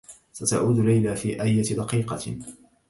ستعود 0.33 0.79
ليلى 0.79 1.15
في 1.15 1.41
أية 1.41 1.61
دقيقة. 1.75 2.19